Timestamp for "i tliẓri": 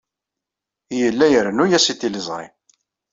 1.93-2.47